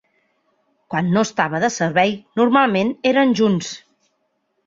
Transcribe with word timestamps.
Quan 0.93 1.11
no 1.17 1.23
estava 1.27 1.59
de 1.65 1.69
servei, 1.75 2.15
normalment, 2.41 2.91
eren 3.13 3.35
junts. 3.41 3.71